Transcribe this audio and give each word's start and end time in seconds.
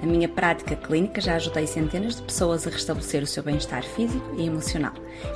Na 0.00 0.06
minha 0.06 0.28
prática 0.28 0.76
clínica 0.76 1.20
já 1.20 1.34
ajudei 1.34 1.66
centenas 1.66 2.16
de 2.16 2.22
pessoas 2.22 2.64
a 2.66 2.70
restabelecer 2.70 3.20
o 3.20 3.26
seu 3.26 3.42
bem-estar 3.42 3.82
físico 3.82 4.32
e 4.36 4.46
emocional. 4.46 4.92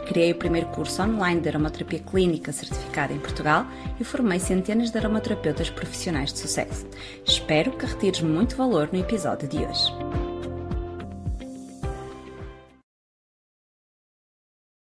Criei 0.06 0.30
o 0.30 0.38
primeiro 0.38 0.68
curso 0.68 1.02
online 1.02 1.40
de 1.40 1.48
aromaterapia 1.48 1.98
clínica 1.98 2.52
certificada 2.52 3.12
em 3.12 3.18
Portugal 3.18 3.66
e 3.98 4.04
formei 4.04 4.38
centenas 4.38 4.92
de 4.92 4.98
aromaterapeutas 4.98 5.68
profissionais 5.68 6.32
de 6.32 6.38
sucesso. 6.38 6.86
Espero 7.26 7.72
que 7.72 7.86
retires 7.86 8.20
muito 8.20 8.54
valor 8.54 8.88
no 8.92 9.00
episódio 9.00 9.48
de 9.48 9.58
hoje. 9.58 9.92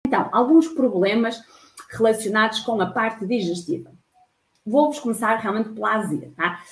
Então, 0.07 0.29
alguns 0.31 0.69
problemas 0.69 1.43
relacionados 1.89 2.61
com 2.61 2.79
a 2.79 2.85
parte 2.85 3.25
digestiva. 3.25 3.91
Vou-vos 4.65 4.99
começar 4.99 5.35
realmente 5.35 5.69
pela 5.69 5.95
azia, 5.95 6.31
tá? 6.37 6.63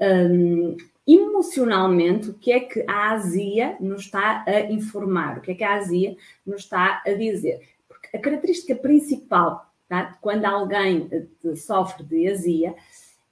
Um, 0.00 0.76
emocionalmente, 1.14 2.30
o 2.30 2.34
que 2.34 2.52
é 2.52 2.60
que 2.60 2.84
a 2.88 3.12
azia 3.12 3.76
nos 3.80 4.02
está 4.02 4.44
a 4.46 4.60
informar? 4.70 5.38
O 5.38 5.40
que 5.40 5.52
é 5.52 5.54
que 5.54 5.64
a 5.64 5.74
azia 5.74 6.16
nos 6.46 6.62
está 6.62 7.02
a 7.04 7.12
dizer? 7.12 7.60
Porque 7.88 8.16
a 8.16 8.20
característica 8.20 8.74
principal, 8.74 9.66
tá? 9.88 10.16
quando 10.20 10.44
alguém 10.44 11.08
eh, 11.10 11.54
sofre 11.56 12.04
de 12.04 12.28
azia, 12.28 12.74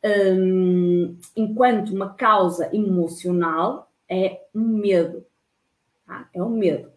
um, 0.04 1.16
enquanto 1.36 1.90
uma 1.94 2.14
causa 2.14 2.74
emocional, 2.74 3.90
é 4.08 4.40
um 4.54 4.66
medo. 4.66 5.24
Tá? 6.06 6.28
É 6.34 6.42
um 6.42 6.50
medo. 6.50 6.90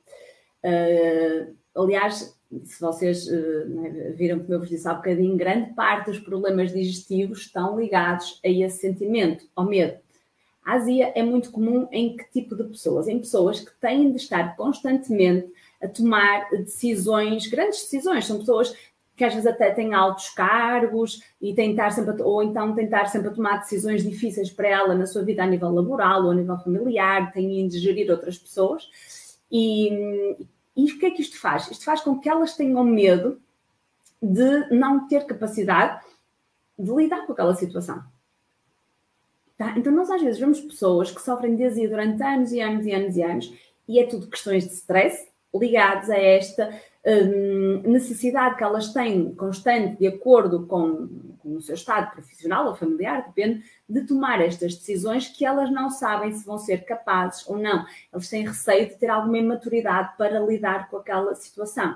Uh, 0.64 1.54
aliás, 1.76 2.38
se 2.64 2.80
vocês 2.80 3.28
uh, 3.28 4.16
viram 4.16 4.40
como 4.40 4.54
eu 4.54 4.60
vos 4.60 4.70
disse 4.70 4.88
há 4.88 4.94
bocadinho, 4.94 5.36
grande 5.36 5.74
parte 5.74 6.12
dos 6.12 6.20
problemas 6.20 6.72
digestivos 6.72 7.42
estão 7.42 7.80
ligados 7.80 8.40
a 8.44 8.50
esse 8.50 8.80
sentimento, 8.80 9.46
ao 9.56 9.66
medo. 9.66 9.98
A 10.66 10.74
azia 10.74 11.12
é 11.16 11.22
muito 11.22 11.52
comum 11.52 11.88
em 11.92 12.16
que 12.16 12.26
tipo 12.32 12.56
de 12.56 12.64
pessoas? 12.64 13.08
Em 13.08 13.20
pessoas 13.20 13.60
que 13.60 13.72
têm 13.82 14.12
de 14.12 14.18
estar 14.18 14.56
constantemente 14.56 15.52
a 15.82 15.88
tomar 15.88 16.50
decisões, 16.52 17.48
grandes 17.48 17.82
decisões. 17.82 18.26
São 18.26 18.40
pessoas 18.40 18.74
que 19.16 19.24
às 19.24 19.34
vezes 19.34 19.48
até 19.48 19.72
têm 19.72 19.94
altos 19.94 20.30
cargos 20.30 21.22
e 21.42 21.54
tentar 21.54 21.92
sempre, 21.92 22.22
ou 22.22 22.42
então 22.42 22.74
tentar 22.74 23.08
sempre 23.08 23.30
tomar 23.32 23.58
decisões 23.58 24.04
difíceis 24.04 24.50
para 24.50 24.68
ela 24.68 24.96
na 24.96 25.06
sua 25.06 25.24
vida 25.24 25.44
a 25.44 25.48
nível 25.48 25.70
laboral 25.70 26.24
ou 26.24 26.32
a 26.32 26.36
nível 26.36 26.58
familiar, 26.60 27.32
têm 27.32 27.68
de 27.68 27.78
gerir 27.80 28.10
outras 28.10 28.38
pessoas. 28.38 28.90
E, 29.52 30.38
e 30.76 30.92
o 30.92 31.00
que 31.00 31.06
é 31.06 31.12
que 31.12 31.22
isto 31.22 31.40
faz? 31.40 31.70
Isto 31.70 31.86
faz 31.86 32.02
com 32.02 32.20
que 32.20 32.30
elas 32.30 32.56
tenham 32.56 32.84
medo 32.84 33.40
de 34.22 34.70
não 34.74 35.08
ter 35.08 35.26
capacidade 35.26 36.02
de 36.80 36.92
lidar 36.92 37.26
com 37.28 37.34
aquela 37.34 37.54
situação. 37.54 38.13
Tá? 39.58 39.76
Então, 39.78 39.92
nós 39.92 40.10
às 40.10 40.22
vezes 40.22 40.40
vemos 40.40 40.60
pessoas 40.62 41.12
que 41.12 41.22
sofrem 41.22 41.56
de 41.56 41.64
azia 41.64 41.88
durante 41.88 42.22
anos 42.24 42.52
e 42.52 42.60
anos 42.60 42.86
e 42.86 42.92
anos 42.92 43.16
e 43.16 43.24
anos, 43.24 43.54
e 43.88 44.00
é 44.00 44.06
tudo 44.06 44.28
questões 44.28 44.66
de 44.66 44.74
stress 44.74 45.32
ligados 45.54 46.10
a 46.10 46.18
esta 46.18 46.74
hum, 47.06 47.84
necessidade 47.86 48.56
que 48.56 48.64
elas 48.64 48.92
têm 48.92 49.34
constante, 49.36 50.00
de 50.00 50.08
acordo 50.08 50.66
com, 50.66 51.08
com, 51.40 51.56
o 51.56 51.62
seu 51.62 51.76
estado 51.76 52.12
profissional 52.12 52.68
ou 52.68 52.76
familiar, 52.76 53.28
depende, 53.28 53.64
de 53.88 54.02
tomar 54.08 54.42
estas 54.42 54.76
decisões 54.76 55.28
que 55.28 55.46
elas 55.46 55.72
não 55.72 55.90
sabem 55.90 56.32
se 56.32 56.46
vão 56.46 56.58
ser 56.58 56.86
capazes 56.86 57.48
ou 57.48 57.58
não. 57.58 57.86
Eles 58.12 58.30
têm 58.30 58.48
receio 58.48 58.88
de 58.88 58.96
ter 58.96 59.10
alguma 59.10 59.38
imaturidade 59.38 60.18
para 60.18 60.40
lidar 60.40 60.90
com 60.90 60.98
aquela 60.98 61.36
situação. 61.36 61.96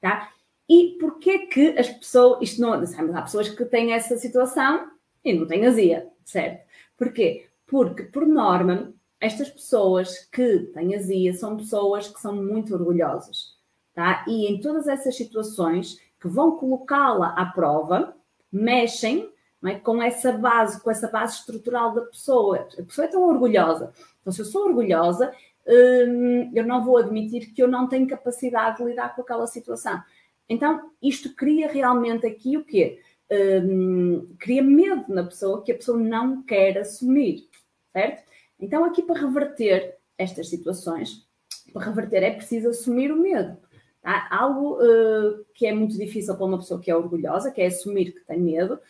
Tá? 0.00 0.30
E 0.68 0.98
porquê 1.00 1.46
que 1.46 1.78
as 1.78 1.88
pessoas, 1.88 2.42
isto 2.42 2.60
não, 2.60 2.74
há 2.74 3.22
pessoas 3.22 3.48
que 3.48 3.64
têm 3.64 3.92
essa 3.92 4.16
situação 4.18 4.90
e 5.24 5.32
não 5.32 5.46
têm 5.46 5.66
azia, 5.66 6.06
certo? 6.24 6.67
Porquê? 6.98 7.48
Porque, 7.66 8.02
por 8.02 8.26
norma, 8.26 8.92
estas 9.20 9.48
pessoas 9.48 10.18
que 10.30 10.70
têm 10.74 10.94
azia 10.94 11.32
são 11.32 11.56
pessoas 11.56 12.08
que 12.08 12.20
são 12.20 12.34
muito 12.34 12.74
orgulhosas, 12.74 13.56
tá? 13.94 14.24
E 14.28 14.46
em 14.46 14.60
todas 14.60 14.86
essas 14.86 15.16
situações 15.16 15.98
que 16.20 16.28
vão 16.28 16.56
colocá-la 16.56 17.28
à 17.28 17.46
prova, 17.46 18.14
mexem 18.50 19.32
é? 19.64 19.74
com 19.74 20.02
essa 20.02 20.32
base, 20.32 20.80
com 20.80 20.90
essa 20.90 21.08
base 21.08 21.36
estrutural 21.36 21.94
da 21.94 22.02
pessoa. 22.02 22.68
A 22.78 22.82
pessoa 22.82 23.04
é 23.06 23.08
tão 23.08 23.22
orgulhosa. 23.22 23.92
Então, 24.20 24.32
se 24.32 24.40
eu 24.40 24.44
sou 24.44 24.66
orgulhosa, 24.66 25.32
hum, 25.66 26.50
eu 26.54 26.64
não 26.64 26.84
vou 26.84 26.96
admitir 26.96 27.52
que 27.52 27.62
eu 27.62 27.68
não 27.68 27.88
tenho 27.88 28.06
capacidade 28.06 28.78
de 28.78 28.84
lidar 28.84 29.14
com 29.14 29.22
aquela 29.22 29.46
situação. 29.46 30.00
Então, 30.48 30.90
isto 31.02 31.34
cria 31.34 31.68
realmente 31.68 32.26
aqui 32.26 32.56
o 32.56 32.64
quê? 32.64 33.00
Um, 33.30 34.34
cria 34.38 34.62
medo 34.62 35.04
na 35.08 35.24
pessoa 35.24 35.62
que 35.62 35.72
a 35.72 35.74
pessoa 35.74 35.98
não 35.98 36.42
quer 36.42 36.78
assumir, 36.78 37.48
certo? 37.92 38.26
Então, 38.58 38.84
aqui 38.84 39.02
para 39.02 39.20
reverter 39.20 39.96
estas 40.16 40.48
situações, 40.48 41.26
para 41.72 41.84
reverter 41.84 42.22
é 42.22 42.30
preciso 42.32 42.70
assumir 42.70 43.12
o 43.12 43.20
medo. 43.20 43.56
Tá? 44.02 44.28
Algo 44.30 44.78
uh, 44.82 45.44
que 45.54 45.66
é 45.66 45.72
muito 45.72 45.96
difícil 45.96 46.34
para 46.34 46.46
uma 46.46 46.58
pessoa 46.58 46.80
que 46.80 46.90
é 46.90 46.96
orgulhosa, 46.96 47.50
que 47.50 47.60
é 47.60 47.66
assumir 47.66 48.12
que 48.12 48.20
tem 48.20 48.40
medo, 48.40 48.80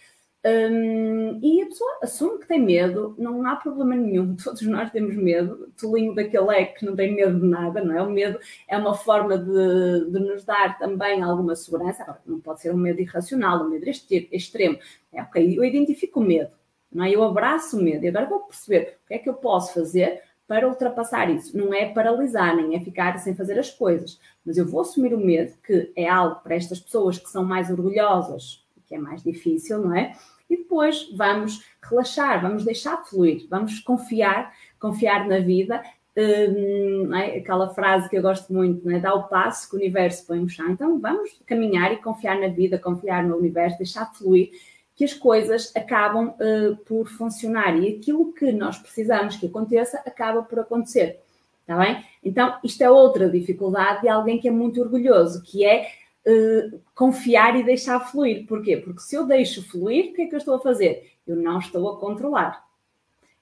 um, 0.49 1.39
e 1.43 1.63
a 1.63 1.67
pessoa 1.67 1.99
assume 2.03 2.39
que 2.39 2.49
tem 2.49 2.61
medo, 2.61 3.15
não 3.19 3.47
há 3.47 3.57
problema 3.57 3.95
nenhum, 3.95 4.37
todos 4.43 4.63
nós 4.63 4.91
temos 4.91 5.17
medo. 5.17 5.73
Tolinho 5.79 6.15
daquele 6.15 6.51
é 6.51 6.65
que 6.65 6.85
não 6.85 6.97
tem 6.97 7.15
medo 7.15 7.39
de 7.39 7.47
nada, 7.47 7.83
não 7.83 7.97
é? 7.97 8.03
O 8.03 8.11
medo 8.11 8.39
é 8.67 8.77
uma 8.77 8.95
forma 8.95 9.39
de, 9.39 10.11
de 10.11 10.19
nos 10.19 10.45
dar 10.45 10.79
também 10.79 11.23
alguma 11.23 11.55
segurança. 11.55 12.03
Agora, 12.03 12.21
não 12.27 12.41
pode 12.41 12.61
ser 12.61 12.73
um 12.73 12.79
medo 12.79 13.01
irracional, 13.01 13.65
um 13.65 13.69
medo 13.69 13.89
extremo. 13.89 14.79
É 15.13 15.23
ok, 15.23 15.59
eu 15.59 15.65
identifico 15.65 16.21
o 16.21 16.25
medo, 16.25 16.51
não 16.93 17.05
é? 17.05 17.11
Eu 17.11 17.23
abraço 17.23 17.79
o 17.79 17.83
medo 17.83 18.05
e 18.05 18.09
agora 18.09 18.27
vou 18.27 18.41
perceber 18.41 18.99
o 19.05 19.09
que 19.09 19.15
é 19.15 19.19
que 19.19 19.29
eu 19.29 19.35
posso 19.35 19.75
fazer 19.75 20.23
para 20.47 20.67
ultrapassar 20.67 21.31
isso. 21.31 21.57
Não 21.57 21.75
é 21.75 21.93
paralisar, 21.93 22.57
nem 22.57 22.75
é 22.75 22.81
ficar 22.81 23.19
sem 23.19 23.35
fazer 23.35 23.59
as 23.59 23.71
coisas, 23.71 24.19
mas 24.45 24.57
eu 24.57 24.67
vou 24.67 24.81
assumir 24.81 25.13
o 25.13 25.19
medo, 25.19 25.55
que 25.63 25.93
é 25.95 26.09
algo 26.09 26.41
para 26.43 26.55
estas 26.55 26.81
pessoas 26.81 27.19
que 27.19 27.29
são 27.29 27.45
mais 27.45 27.71
orgulhosas, 27.71 28.67
que 28.87 28.95
é 28.95 28.99
mais 28.99 29.23
difícil, 29.23 29.79
não 29.81 29.95
é? 29.95 30.17
E 30.49 30.57
depois 30.57 31.11
vamos 31.15 31.65
relaxar, 31.83 32.41
vamos 32.41 32.65
deixar 32.65 33.05
fluir, 33.05 33.47
vamos 33.49 33.81
confiar, 33.81 34.53
confiar 34.79 35.27
na 35.27 35.39
vida. 35.39 35.83
Hum, 36.17 37.15
é? 37.15 37.39
Aquela 37.39 37.73
frase 37.73 38.09
que 38.09 38.17
eu 38.17 38.23
gosto 38.23 38.53
muito, 38.53 38.91
é? 38.91 38.99
dá 38.99 39.15
o 39.15 39.29
passo 39.29 39.69
que 39.69 39.77
o 39.77 39.79
universo 39.79 40.27
põe 40.27 40.41
no 40.41 40.49
chão. 40.49 40.69
Então 40.71 40.99
vamos 40.99 41.31
caminhar 41.47 41.93
e 41.93 41.99
confiar 41.99 42.41
na 42.41 42.49
vida, 42.49 42.79
confiar 42.79 43.23
no 43.23 43.37
universo, 43.37 43.79
deixar 43.79 44.13
fluir, 44.13 44.51
que 44.97 45.05
as 45.05 45.15
coisas 45.15 45.73
acabam 45.77 46.31
uh, 46.31 46.77
por 46.85 47.07
funcionar 47.09 47.77
e 47.79 47.97
aquilo 47.97 48.33
que 48.33 48.51
nós 48.51 48.79
precisamos 48.79 49.37
que 49.37 49.47
aconteça 49.47 49.99
acaba 49.99 50.43
por 50.43 50.59
acontecer. 50.59 51.21
Está 51.61 51.79
bem? 51.79 52.05
Então, 52.25 52.59
isto 52.65 52.83
é 52.83 52.91
outra 52.91 53.31
dificuldade 53.31 54.01
de 54.01 54.09
alguém 54.09 54.41
que 54.41 54.49
é 54.49 54.51
muito 54.51 54.81
orgulhoso, 54.81 55.43
que 55.43 55.65
é 55.65 55.89
uh, 56.29 56.81
confiar 56.95 57.57
e 57.57 57.65
deixar 57.65 58.01
fluir. 58.01 58.47
Porquê? 58.47 58.77
Porque 58.77 59.01
se 59.01 59.17
eu 59.17 59.27
deixo 59.27 59.67
fluir, 59.67 60.11
o 60.11 60.15
que 60.15 60.23
é 60.23 60.27
que 60.27 60.35
eu 60.35 60.39
estou 60.39 60.55
a 60.55 60.61
fazer? 60.61 61.13
Eu 61.27 61.37
não 61.37 61.59
estou 61.59 61.89
a 61.89 61.99
controlar. 61.99 62.69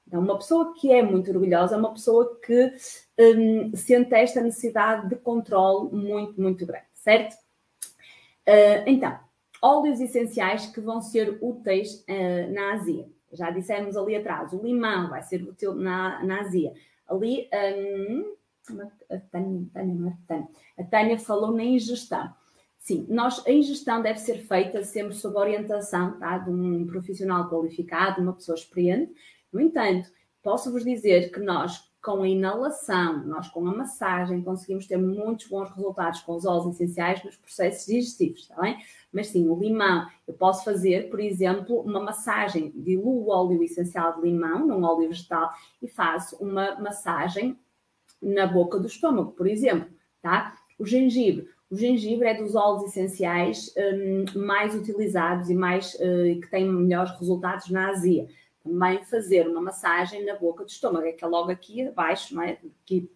Então, 0.06 0.20
uma 0.20 0.38
pessoa 0.38 0.72
que 0.74 0.92
é 0.92 1.02
muito 1.02 1.30
orgulhosa 1.30 1.74
é 1.74 1.78
uma 1.78 1.92
pessoa 1.92 2.38
que 2.40 2.72
um, 3.18 3.74
sente 3.74 4.14
esta 4.14 4.40
necessidade 4.40 5.08
de 5.08 5.16
controle 5.16 5.90
muito, 5.94 6.40
muito 6.40 6.64
grande, 6.64 6.86
certo? 6.94 7.34
Uh, 8.46 8.86
então, 8.86 9.18
óleos 9.60 10.00
essenciais 10.00 10.66
que 10.66 10.80
vão 10.80 11.02
ser 11.02 11.38
úteis 11.40 12.04
uh, 12.08 12.52
na 12.52 12.74
azia. 12.74 13.08
Já 13.32 13.50
dissemos 13.50 13.96
ali 13.96 14.14
atrás, 14.14 14.52
o 14.52 14.62
limão 14.62 15.10
vai 15.10 15.22
ser 15.22 15.42
útil 15.42 15.74
na, 15.74 16.22
na 16.22 16.40
azia. 16.42 16.72
Ali, 17.08 17.48
um, 17.90 18.36
a, 19.10 19.18
Tânia, 19.18 19.66
a, 19.74 19.78
Tânia, 20.28 20.48
a 20.78 20.84
Tânia 20.84 21.18
falou 21.18 21.52
na 21.52 21.64
ingestão. 21.64 22.32
Sim, 22.86 23.04
nós, 23.08 23.44
a 23.44 23.50
ingestão 23.50 24.00
deve 24.00 24.20
ser 24.20 24.46
feita 24.46 24.84
sempre 24.84 25.12
sob 25.12 25.36
orientação 25.36 26.16
tá, 26.20 26.38
de 26.38 26.48
um 26.48 26.86
profissional 26.86 27.50
qualificado, 27.50 28.22
uma 28.22 28.32
pessoa 28.32 28.54
experiente. 28.54 29.12
No 29.52 29.60
entanto, 29.60 30.08
posso-vos 30.40 30.84
dizer 30.84 31.32
que 31.32 31.40
nós, 31.40 31.90
com 32.00 32.22
a 32.22 32.28
inalação, 32.28 33.26
nós 33.26 33.48
com 33.48 33.66
a 33.66 33.76
massagem, 33.76 34.40
conseguimos 34.40 34.86
ter 34.86 34.98
muitos 34.98 35.48
bons 35.48 35.68
resultados 35.70 36.20
com 36.20 36.36
os 36.36 36.46
óleos 36.46 36.76
essenciais 36.76 37.24
nos 37.24 37.36
processos 37.36 37.86
digestivos, 37.86 38.42
está 38.42 38.54
bem? 38.60 38.78
Mas 39.12 39.26
sim, 39.26 39.48
o 39.48 39.58
limão, 39.58 40.06
eu 40.24 40.34
posso 40.34 40.64
fazer, 40.64 41.10
por 41.10 41.18
exemplo, 41.18 41.80
uma 41.80 41.98
massagem, 41.98 42.70
diluo 42.72 43.24
o 43.24 43.30
óleo 43.30 43.64
essencial 43.64 44.14
de 44.14 44.22
limão 44.22 44.64
num 44.64 44.84
óleo 44.84 45.08
vegetal 45.08 45.50
e 45.82 45.88
faço 45.88 46.36
uma 46.36 46.78
massagem 46.78 47.58
na 48.22 48.46
boca 48.46 48.78
do 48.78 48.86
estômago, 48.86 49.32
por 49.32 49.48
exemplo, 49.48 49.92
tá? 50.22 50.54
O 50.78 50.86
gengibre, 50.86 51.48
o 51.70 51.76
gengibre 51.76 52.28
é 52.28 52.34
dos 52.34 52.54
óleos 52.54 52.84
essenciais 52.84 53.74
um, 53.76 54.38
mais 54.38 54.74
utilizados 54.74 55.50
e 55.50 55.54
mais 55.54 55.94
uh, 55.94 56.40
que 56.40 56.48
têm 56.50 56.70
melhores 56.70 57.10
resultados 57.18 57.70
na 57.70 57.90
azia. 57.90 58.28
também 58.62 59.04
fazer 59.04 59.48
uma 59.48 59.60
massagem 59.60 60.24
na 60.24 60.36
boca 60.36 60.64
do 60.64 60.70
estômago, 60.70 61.12
que 61.12 61.24
é 61.24 61.28
logo 61.28 61.50
aqui 61.50 61.88
abaixo, 61.88 62.34
não 62.34 62.42
é? 62.42 62.58
Aqui, 62.84 63.10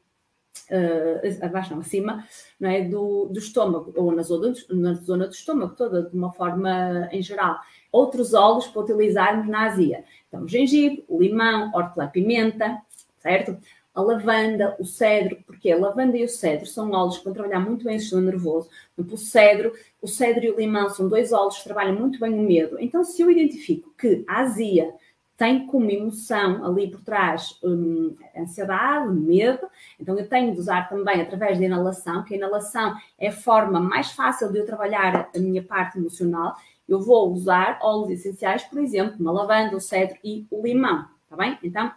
uh, 0.69 1.45
abaixo 1.45 1.73
não, 1.73 1.81
acima, 1.81 2.27
não 2.59 2.69
é? 2.69 2.83
Do, 2.83 3.27
do 3.27 3.39
estômago, 3.39 3.93
ou 3.95 4.11
na 4.11 4.23
zona, 4.23 4.53
na 4.71 4.95
zona 4.95 5.27
do 5.29 5.33
estômago 5.33 5.77
toda, 5.77 6.03
de 6.03 6.17
uma 6.17 6.33
forma 6.33 7.09
em 7.13 7.23
geral. 7.23 7.57
Outros 7.93 8.35
óleos 8.35 8.67
para 8.67 8.83
utilizarmos 8.83 9.47
na 9.47 9.67
azia. 9.67 10.05
Então, 10.27 10.47
gengibre, 10.49 11.05
limão, 11.09 11.71
hortelã-pimenta, 11.73 12.83
certo? 13.19 13.57
A 14.01 14.03
lavanda, 14.03 14.77
o 14.79 14.85
cedro, 14.85 15.39
porque 15.47 15.71
a 15.71 15.79
lavanda 15.79 16.17
e 16.17 16.25
o 16.25 16.29
cedro 16.29 16.67
são 16.67 16.91
óleos 16.91 17.19
que 17.19 17.25
vão 17.25 17.33
trabalhar 17.33 17.61
muito 17.61 17.85
bem 17.85 17.97
o 17.97 18.01
sistema 18.01 18.23
nervoso. 18.23 18.69
O 18.97 19.17
cedro, 19.17 19.73
o 20.01 20.07
cedro 20.07 20.45
e 20.45 20.51
o 20.51 20.57
limão 20.57 20.89
são 20.91 21.09
dois 21.09 21.33
óleos 21.33 21.59
que 21.59 21.65
trabalham 21.65 21.95
muito 21.95 22.19
bem 22.19 22.33
o 22.33 22.43
medo. 22.43 22.77
Então, 22.81 23.05
se 23.05 23.23
eu 23.23 23.31
identifico 23.31 23.93
que 23.99 24.25
a 24.27 24.41
azia 24.41 24.93
tem 25.37 25.67
como 25.67 25.91
emoção 25.91 26.63
ali 26.67 26.91
por 26.91 27.01
trás 27.01 27.59
hum, 27.65 28.15
ansiedade, 28.37 29.11
medo, 29.11 29.67
então 29.99 30.19
eu 30.19 30.29
tenho 30.29 30.53
de 30.53 30.59
usar 30.59 30.87
também 30.87 31.23
através 31.23 31.59
da 31.59 31.65
inalação, 31.65 32.23
que 32.25 32.35
a 32.35 32.37
inalação 32.37 32.95
é 33.19 33.29
a 33.29 33.33
forma 33.33 33.81
mais 33.81 34.11
fácil 34.13 34.53
de 34.53 34.59
eu 34.59 34.67
trabalhar 34.67 35.31
a 35.35 35.39
minha 35.39 35.63
parte 35.63 35.97
emocional. 35.97 36.57
Eu 36.87 37.01
vou 37.01 37.33
usar 37.33 37.79
óleos 37.81 38.11
essenciais, 38.11 38.65
por 38.65 38.81
exemplo, 38.81 39.17
uma 39.19 39.33
lavanda, 39.33 39.75
o 39.77 39.81
cedro 39.81 40.19
e 40.23 40.47
o 40.51 40.63
limão, 40.63 41.07
tá 41.29 41.37
bem? 41.37 41.59
Então, 41.63 41.91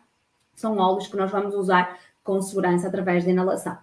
são 0.54 0.78
óleos 0.78 1.08
que 1.08 1.18
nós 1.18 1.32
vamos 1.32 1.54
usar 1.54 1.98
com 2.24 2.42
segurança 2.42 2.88
através 2.88 3.26
da 3.26 3.32
inalação. 3.32 3.78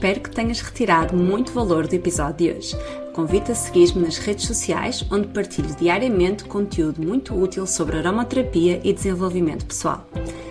Espero 0.00 0.20
que 0.20 0.30
tenhas 0.30 0.60
retirado 0.62 1.14
muito 1.14 1.52
valor 1.52 1.86
do 1.86 1.94
episódio 1.94 2.36
de 2.36 2.56
hoje. 2.56 2.76
Convido 3.12 3.52
a 3.52 3.54
seguir-me 3.54 4.02
nas 4.02 4.16
redes 4.16 4.46
sociais, 4.46 5.04
onde 5.10 5.28
partilho 5.28 5.76
diariamente 5.76 6.44
conteúdo 6.44 7.02
muito 7.02 7.34
útil 7.34 7.66
sobre 7.66 7.98
aromaterapia 7.98 8.80
e 8.82 8.94
desenvolvimento 8.94 9.66
pessoal. 9.66 10.06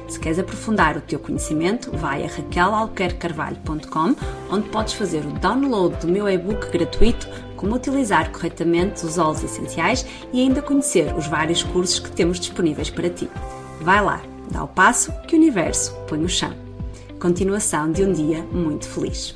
Se 0.08 0.20
queres 0.20 0.38
aprofundar 0.38 0.98
o 0.98 1.02
teu 1.02 1.20
conhecimento, 1.20 1.90
vai 1.98 2.26
a 2.26 2.28
raquelalquercarvalho.com, 2.28 4.16
onde 4.52 4.70
podes 4.70 4.94
fazer 4.94 5.26
o 5.26 5.32
download 5.40 5.96
do 5.98 6.08
meu 6.08 6.30
e-book 6.30 6.70
gratuito 6.70 7.28
como 7.60 7.76
utilizar 7.76 8.32
corretamente 8.32 9.06
os 9.06 9.18
óleos 9.18 9.44
essenciais 9.44 10.06
e 10.32 10.42
ainda 10.42 10.62
conhecer 10.62 11.14
os 11.14 11.28
vários 11.28 11.62
cursos 11.62 12.00
que 12.00 12.10
temos 12.10 12.40
disponíveis 12.40 12.90
para 12.90 13.10
ti. 13.10 13.30
Vai 13.82 14.02
lá, 14.02 14.22
dá 14.50 14.64
o 14.64 14.68
passo 14.68 15.12
que 15.28 15.36
o 15.36 15.38
universo 15.38 15.94
põe 16.08 16.20
no 16.20 16.30
chão. 16.30 16.54
Continuação 17.20 17.92
de 17.92 18.06
um 18.06 18.14
dia 18.14 18.42
muito 18.44 18.88
feliz. 18.88 19.36